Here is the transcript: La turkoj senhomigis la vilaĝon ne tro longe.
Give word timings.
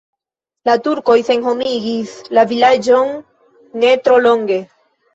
La 0.69 0.73
turkoj 0.87 1.17
senhomigis 1.27 2.17
la 2.39 2.49
vilaĝon 2.55 3.15
ne 3.87 3.97
tro 4.09 4.21
longe. 4.29 4.63